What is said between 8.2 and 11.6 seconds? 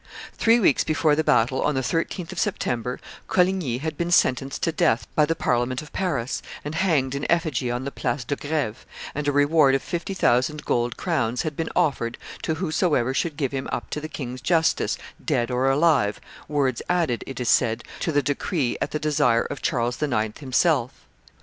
de Greve; and a reward of fifty thousand gold crowns had